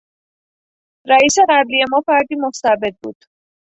رئیس 1.11 1.35
قبلی 1.49 1.83
ما 1.91 2.01
فردی 2.07 2.35
مستبد 2.35 2.95
بود. 3.03 3.25